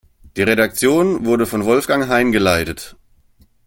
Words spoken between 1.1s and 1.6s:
wurde